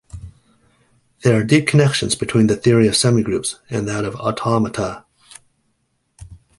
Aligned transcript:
There 1.23 1.39
are 1.39 1.43
deep 1.43 1.67
connections 1.67 2.15
between 2.15 2.47
the 2.47 2.55
theory 2.55 2.87
of 2.87 2.95
semigroups 2.95 3.59
and 3.69 3.87
that 3.87 4.03
of 4.03 4.15
automata. 4.15 5.05